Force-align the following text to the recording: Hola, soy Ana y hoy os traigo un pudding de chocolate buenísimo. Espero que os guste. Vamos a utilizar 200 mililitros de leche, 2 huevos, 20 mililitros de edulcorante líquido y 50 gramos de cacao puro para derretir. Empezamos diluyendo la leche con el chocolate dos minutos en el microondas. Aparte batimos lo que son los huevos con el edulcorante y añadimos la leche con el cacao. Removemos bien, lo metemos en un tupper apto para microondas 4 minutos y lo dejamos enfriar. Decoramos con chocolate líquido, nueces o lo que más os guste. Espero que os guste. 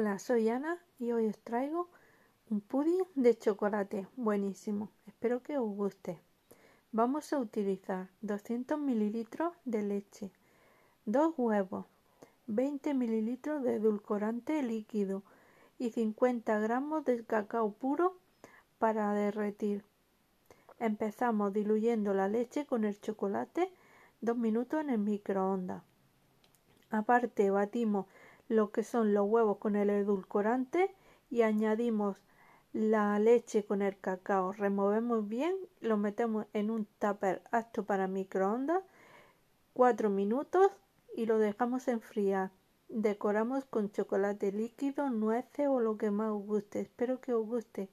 Hola, 0.00 0.18
soy 0.18 0.48
Ana 0.48 0.78
y 0.98 1.12
hoy 1.12 1.26
os 1.26 1.36
traigo 1.40 1.90
un 2.48 2.62
pudding 2.62 3.04
de 3.16 3.36
chocolate 3.36 4.08
buenísimo. 4.16 4.88
Espero 5.06 5.42
que 5.42 5.58
os 5.58 5.68
guste. 5.76 6.18
Vamos 6.90 7.34
a 7.34 7.38
utilizar 7.38 8.08
200 8.22 8.80
mililitros 8.80 9.52
de 9.66 9.82
leche, 9.82 10.32
2 11.04 11.34
huevos, 11.36 11.84
20 12.46 12.94
mililitros 12.94 13.62
de 13.62 13.74
edulcorante 13.74 14.62
líquido 14.62 15.22
y 15.78 15.90
50 15.90 16.58
gramos 16.60 17.04
de 17.04 17.22
cacao 17.22 17.70
puro 17.70 18.16
para 18.78 19.12
derretir. 19.12 19.84
Empezamos 20.78 21.52
diluyendo 21.52 22.14
la 22.14 22.26
leche 22.26 22.64
con 22.64 22.84
el 22.84 22.98
chocolate 22.98 23.70
dos 24.22 24.38
minutos 24.38 24.80
en 24.80 24.88
el 24.88 24.98
microondas. 24.98 25.82
Aparte 26.88 27.50
batimos 27.50 28.06
lo 28.50 28.72
que 28.72 28.82
son 28.82 29.14
los 29.14 29.28
huevos 29.28 29.58
con 29.58 29.76
el 29.76 29.90
edulcorante 29.90 30.92
y 31.30 31.42
añadimos 31.42 32.16
la 32.72 33.16
leche 33.20 33.64
con 33.64 33.80
el 33.80 33.96
cacao. 33.96 34.52
Removemos 34.52 35.28
bien, 35.28 35.54
lo 35.80 35.96
metemos 35.96 36.46
en 36.52 36.72
un 36.72 36.84
tupper 36.98 37.42
apto 37.52 37.84
para 37.84 38.08
microondas 38.08 38.82
4 39.72 40.10
minutos 40.10 40.72
y 41.14 41.26
lo 41.26 41.38
dejamos 41.38 41.86
enfriar. 41.86 42.50
Decoramos 42.88 43.64
con 43.66 43.92
chocolate 43.92 44.50
líquido, 44.50 45.10
nueces 45.10 45.68
o 45.68 45.78
lo 45.78 45.96
que 45.96 46.10
más 46.10 46.32
os 46.32 46.44
guste. 46.44 46.80
Espero 46.80 47.20
que 47.20 47.32
os 47.32 47.46
guste. 47.46 47.88